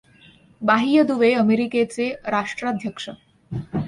[0.61, 3.09] बाह्य दुवे अमेरिकेचे राष्ट्राध्यक्ष